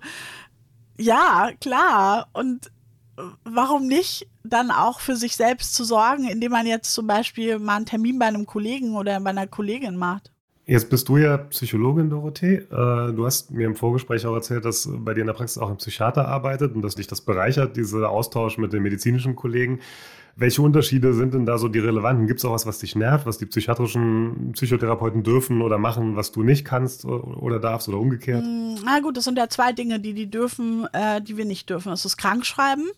[0.98, 2.72] ja, klar und
[3.44, 7.76] warum nicht dann auch für sich selbst zu sorgen, indem man jetzt zum Beispiel mal
[7.78, 10.32] einen Termin bei einem Kollegen oder bei einer Kollegin macht?
[10.66, 12.56] Jetzt bist du ja Psychologin, Dorothee.
[12.56, 15.70] Äh, du hast mir im Vorgespräch auch erzählt, dass bei dir in der Praxis auch
[15.70, 19.80] ein Psychiater arbeitet und dass dich das bereichert, dieser Austausch mit den medizinischen Kollegen.
[20.38, 22.28] Welche Unterschiede sind denn da so die relevanten?
[22.28, 26.32] Gibt es auch was, was dich nervt, was die psychiatrischen Psychotherapeuten dürfen oder machen, was
[26.32, 28.44] du nicht kannst oder darfst oder umgekehrt?
[28.44, 31.70] Hm, na gut, das sind ja zwei Dinge, die die dürfen, äh, die wir nicht
[31.70, 31.92] dürfen.
[31.92, 32.90] Es ist Krankschreiben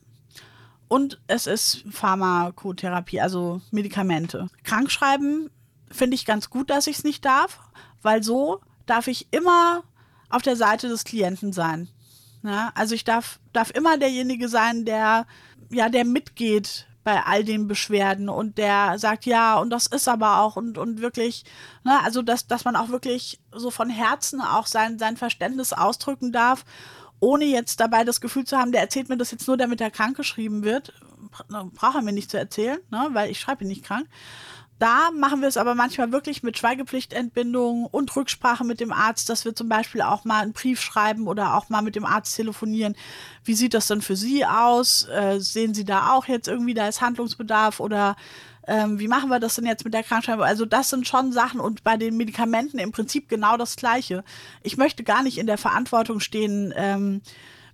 [0.88, 4.48] und es ist Pharmakotherapie, also Medikamente.
[4.64, 5.50] Krankschreiben
[5.92, 7.60] finde ich ganz gut, dass ich es nicht darf,
[8.02, 9.84] weil so darf ich immer
[10.30, 11.90] auf der Seite des Klienten sein.
[12.44, 15.26] Ja, also ich darf, darf immer derjenige sein, der,
[15.72, 20.40] ja, der mitgeht bei all den Beschwerden und der sagt, ja, und das ist aber
[20.40, 21.44] auch und, und wirklich,
[21.84, 26.32] ne, also dass, dass man auch wirklich so von Herzen auch sein, sein Verständnis ausdrücken
[26.32, 26.66] darf,
[27.20, 29.92] ohne jetzt dabei das Gefühl zu haben, der erzählt mir das jetzt nur, damit er
[29.92, 30.94] krank geschrieben wird.
[31.50, 34.08] Braucht er mir nicht zu erzählen, ne, weil ich schreibe ihn nicht krank.
[34.78, 39.46] Da machen wir es aber manchmal wirklich mit Schweigepflichtentbindung und Rücksprache mit dem Arzt, dass
[39.46, 42.96] wir zum Beispiel auch mal einen Brief schreiben oder auch mal mit dem Arzt telefonieren.
[43.46, 45.08] Wie sieht das denn für Sie aus?
[45.08, 48.18] Äh, sehen Sie da auch jetzt irgendwie, da ist Handlungsbedarf oder
[48.68, 50.44] ähm, wie machen wir das denn jetzt mit der Krankschreibung?
[50.44, 54.26] Also das sind schon Sachen und bei den Medikamenten im Prinzip genau das Gleiche.
[54.62, 57.22] Ich möchte gar nicht in der Verantwortung stehen, ähm,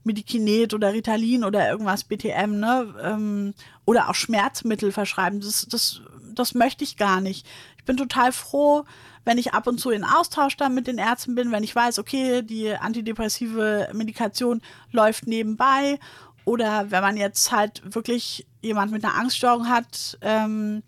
[0.04, 2.94] Medikinet oder Ritalin oder irgendwas BTM, ne?
[3.02, 3.54] Ähm,
[3.86, 5.42] oder auch Schmerzmittel verschreiben.
[5.42, 6.02] Das, das,
[6.34, 7.46] das möchte ich gar nicht.
[7.78, 8.86] Ich bin total froh,
[9.26, 12.00] wenn ich ab und zu in Austausch dann mit den Ärzten bin, wenn ich weiß,
[12.00, 16.00] okay, die antidepressive Medikation läuft nebenbei.
[16.44, 20.82] Oder wenn man jetzt halt wirklich jemand mit einer Angststörung hat, ähm,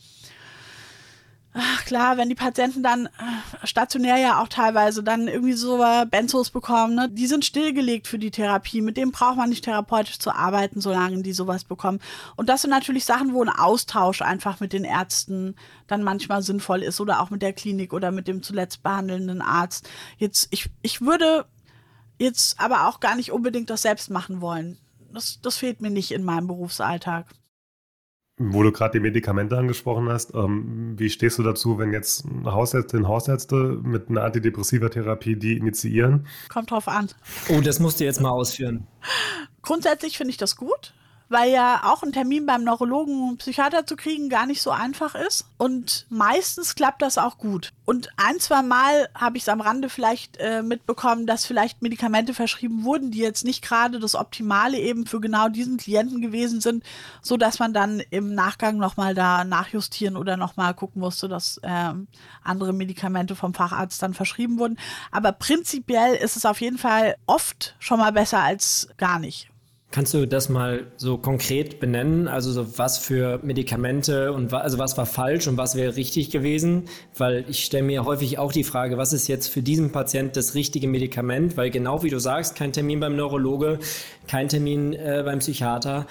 [1.56, 6.50] Ach klar, wenn die Patienten dann äh, stationär ja auch teilweise dann irgendwie so Benzos
[6.50, 8.82] bekommen, ne, die sind stillgelegt für die Therapie.
[8.82, 12.00] Mit dem braucht man nicht therapeutisch zu arbeiten, solange die sowas bekommen.
[12.36, 16.82] Und das sind natürlich Sachen, wo ein Austausch einfach mit den Ärzten dann manchmal sinnvoll
[16.82, 19.88] ist oder auch mit der Klinik oder mit dem zuletzt behandelnden Arzt.
[20.18, 21.46] Jetzt, ich, ich würde
[22.18, 24.80] jetzt aber auch gar nicht unbedingt das selbst machen wollen.
[25.14, 27.28] Das, das fehlt mir nicht in meinem Berufsalltag.
[28.46, 33.06] Wo du gerade die Medikamente angesprochen hast, ähm, wie stehst du dazu, wenn jetzt Hausärztinnen
[33.06, 36.28] und Hausärzte mit einer antidepressiva Therapie die initiieren?
[36.50, 37.10] Kommt drauf an.
[37.50, 38.88] Oh, das musst du jetzt mal ausführen.
[39.62, 40.94] Grundsätzlich finde ich das gut
[41.34, 45.16] weil ja auch ein Termin beim Neurologen und Psychiater zu kriegen gar nicht so einfach
[45.16, 45.46] ist.
[45.58, 47.74] Und meistens klappt das auch gut.
[47.86, 52.34] Und ein, zwei Mal habe ich es am Rande vielleicht äh, mitbekommen, dass vielleicht Medikamente
[52.34, 56.84] verschrieben wurden, die jetzt nicht gerade das Optimale eben für genau diesen Klienten gewesen sind,
[57.22, 61.94] so dass man dann im Nachgang nochmal da nachjustieren oder nochmal gucken musste, dass äh,
[62.44, 64.78] andere Medikamente vom Facharzt dann verschrieben wurden.
[65.12, 69.50] Aber prinzipiell ist es auf jeden Fall oft schon mal besser als gar nicht.
[69.94, 72.28] Kannst du das mal so konkret benennen?
[72.28, 76.32] Also so was für Medikamente und wa also was war falsch und was wäre richtig
[76.32, 76.86] gewesen?
[77.16, 80.56] Weil ich stelle mir häufig auch die Frage, was ist jetzt für diesen Patient das
[80.56, 81.58] richtige Medikament?
[81.58, 83.78] Weil genau wie du sagst, kein Termin beim Neurologe,
[84.28, 86.08] kein Termin äh, beim Psychiater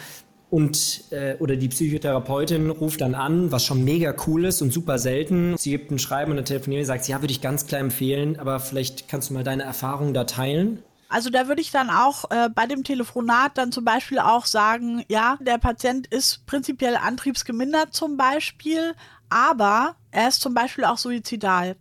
[0.48, 5.00] und äh, oder die Psychotherapeutin ruft dann an, was schon mega cool ist und super
[5.00, 5.56] selten.
[5.58, 8.60] Sie gibt ein Schreiben und eine Telefonieren, sagt, ja, würde ich ganz klar empfehlen, aber
[8.60, 10.84] vielleicht kannst du mal deine Erfahrungen da teilen.
[11.12, 15.04] Also da würde ich dann auch äh, bei dem Telefonat dann zum Beispiel auch sagen,
[15.08, 18.94] ja, der Patient ist prinzipiell antriebsgemindert zum Beispiel,
[19.28, 21.76] aber er ist zum Beispiel auch suizidal.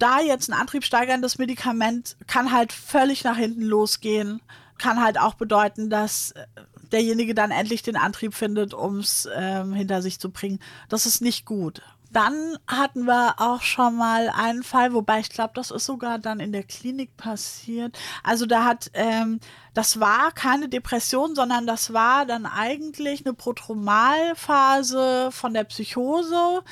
[0.00, 4.42] Da jetzt ein antriebssteigerndes Medikament kann halt völlig nach hinten losgehen,
[4.76, 6.44] kann halt auch bedeuten, dass äh,
[6.90, 10.58] derjenige dann endlich den Antrieb findet, um es ähm, hinter sich zu bringen.
[10.88, 11.80] Das ist nicht gut.
[12.12, 16.40] Dann hatten wir auch schon mal einen Fall, wobei ich glaube, das ist sogar dann
[16.40, 17.98] in der Klinik passiert.
[18.22, 19.40] Also da hat, ähm,
[19.72, 26.62] das war keine Depression, sondern das war dann eigentlich eine Protromalphase von der Psychose.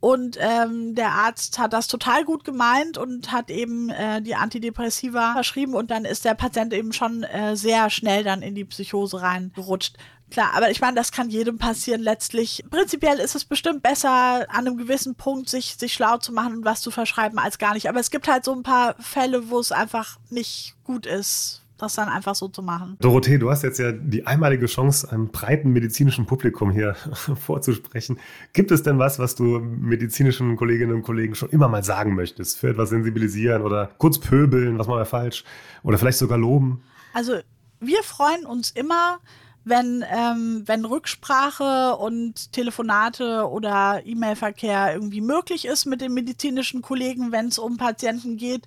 [0.00, 5.32] Und ähm, der Arzt hat das total gut gemeint und hat eben äh, die Antidepressiva
[5.32, 9.20] verschrieben und dann ist der Patient eben schon äh, sehr schnell dann in die Psychose
[9.20, 9.96] reingerutscht.
[10.30, 12.62] Klar, aber ich meine, das kann jedem passieren letztlich.
[12.70, 16.64] Prinzipiell ist es bestimmt besser, an einem gewissen Punkt sich, sich schlau zu machen und
[16.64, 17.88] was zu verschreiben, als gar nicht.
[17.88, 21.94] Aber es gibt halt so ein paar Fälle, wo es einfach nicht gut ist, das
[21.94, 22.96] dann einfach so zu machen.
[23.00, 26.94] Dorothee, du hast jetzt ja die einmalige Chance, einem breiten medizinischen Publikum hier
[27.40, 28.18] vorzusprechen.
[28.52, 32.58] Gibt es denn was, was du medizinischen Kolleginnen und Kollegen schon immer mal sagen möchtest?
[32.58, 35.44] Für etwas sensibilisieren oder kurz pöbeln, was machen wir falsch?
[35.82, 36.82] Oder vielleicht sogar loben?
[37.14, 37.38] Also,
[37.80, 39.20] wir freuen uns immer,
[39.68, 47.32] wenn, ähm, wenn Rücksprache und Telefonate oder E-Mail-Verkehr irgendwie möglich ist mit den medizinischen Kollegen,
[47.32, 48.66] wenn es um Patienten geht,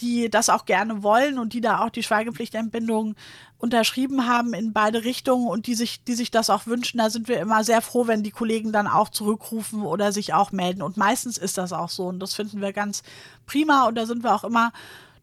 [0.00, 3.14] die das auch gerne wollen und die da auch die Schweigepflichtentbindung
[3.58, 7.28] unterschrieben haben in beide Richtungen und die sich, die sich das auch wünschen, da sind
[7.28, 10.82] wir immer sehr froh, wenn die Kollegen dann auch zurückrufen oder sich auch melden.
[10.82, 13.04] Und meistens ist das auch so und das finden wir ganz
[13.46, 14.72] prima und da sind wir auch immer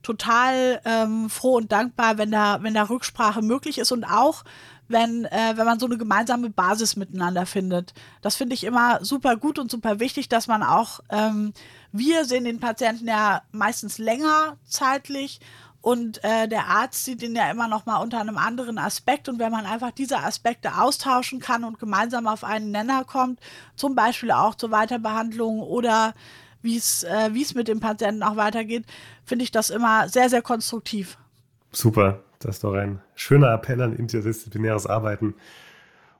[0.03, 4.45] total ähm, froh und dankbar, wenn da, wenn da Rücksprache möglich ist und auch
[4.89, 7.93] wenn, äh, wenn man so eine gemeinsame Basis miteinander findet.
[8.21, 11.54] Das finde ich immer super gut und super wichtig, dass man auch, ähm,
[11.91, 15.39] wir sehen den Patienten ja meistens länger zeitlich
[15.82, 19.30] und äh, der Arzt sieht ihn ja immer noch mal unter einem anderen Aspekt.
[19.30, 23.39] Und wenn man einfach diese Aspekte austauschen kann und gemeinsam auf einen Nenner kommt,
[23.76, 26.13] zum Beispiel auch zur Weiterbehandlung oder
[26.61, 28.86] wie es äh, wie es mit dem Patienten auch weitergeht,
[29.24, 31.18] finde ich das immer sehr, sehr konstruktiv.
[31.72, 35.35] Super, das ist doch ein schöner Appell an interdisziplinäres Arbeiten.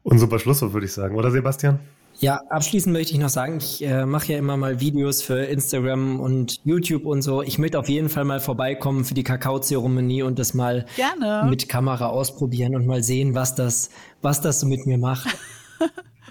[0.04, 1.80] Und super Schlusswort, würde ich sagen, oder Sebastian?
[2.20, 6.20] Ja, abschließend möchte ich noch sagen, ich äh, mache ja immer mal Videos für Instagram
[6.20, 7.42] und YouTube und so.
[7.42, 11.50] Ich möchte auf jeden Fall mal vorbeikommen für die Kakaozeremonie und das mal Gerne.
[11.50, 13.90] mit Kamera ausprobieren und mal sehen, was das,
[14.22, 15.28] was das so mit mir macht.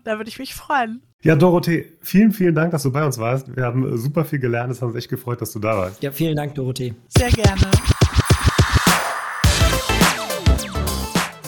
[0.05, 1.03] Da würde ich mich freuen.
[1.23, 3.55] Ja, Dorothee, vielen, vielen Dank, dass du bei uns warst.
[3.55, 4.73] Wir haben super viel gelernt.
[4.73, 6.03] Es hat uns echt gefreut, dass du da warst.
[6.03, 6.95] Ja, vielen Dank, Dorothee.
[7.09, 7.71] Sehr gerne.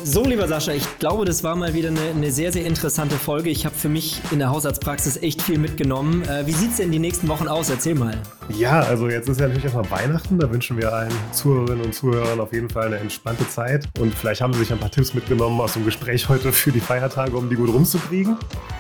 [0.03, 3.51] So, lieber Sascha, ich glaube, das war mal wieder eine, eine sehr, sehr interessante Folge.
[3.51, 6.23] Ich habe für mich in der Hausarztpraxis echt viel mitgenommen.
[6.23, 7.69] Äh, wie sieht es denn die nächsten Wochen aus?
[7.69, 8.15] Erzähl mal.
[8.49, 10.39] Ja, also jetzt ist ja natürlich erstmal Weihnachten.
[10.39, 13.89] Da wünschen wir allen Zuhörerinnen und Zuhörern auf jeden Fall eine entspannte Zeit.
[13.99, 16.81] Und vielleicht haben sie sich ein paar Tipps mitgenommen aus dem Gespräch heute für die
[16.81, 18.37] Feiertage, um die gut rumzukriegen.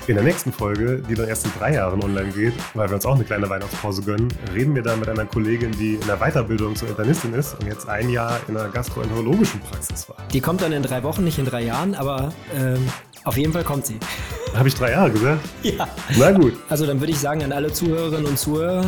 [0.06, 3.06] In der nächsten Folge, die dann erst in drei Jahren online geht, weil wir uns
[3.06, 6.74] auch eine kleine Weihnachtspause gönnen, reden wir dann mit einer Kollegin, die in der Weiterbildung
[6.74, 10.16] zur Internistin ist und jetzt ein Jahr in einer gastroenterologischen Praxis war.
[10.32, 12.88] Die kommt dann in drei Wochen, nicht in drei Jahren, aber ähm,
[13.24, 13.98] auf jeden Fall kommt sie.
[14.54, 15.40] Habe ich drei Jahre gesagt?
[15.62, 15.86] Ja.
[16.18, 16.54] Na gut.
[16.68, 18.84] Also dann würde ich sagen an alle Zuhörerinnen und Zuhörer,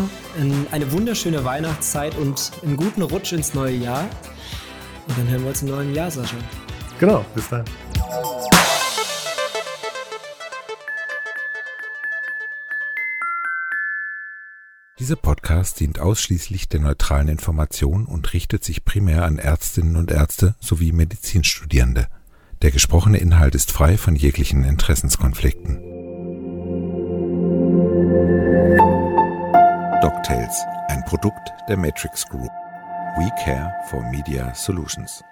[0.70, 4.04] eine wunderschöne Weihnachtszeit und einen guten Rutsch ins neue Jahr.
[5.06, 6.36] Und dann hören wir uns im neuen Jahr, Sascha.
[6.98, 7.64] Genau, bis dann.
[15.02, 20.54] Dieser Podcast dient ausschließlich der neutralen Information und richtet sich primär an Ärztinnen und Ärzte
[20.60, 22.06] sowie Medizinstudierende.
[22.62, 25.74] Der gesprochene Inhalt ist frei von jeglichen Interessenskonflikten.
[30.02, 32.52] DocTales, ein Produkt der Matrix Group.
[33.18, 35.24] We care for Media Solutions.